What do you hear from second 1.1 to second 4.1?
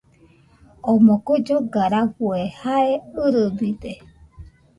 kue lloga rafue jae ɨrɨbide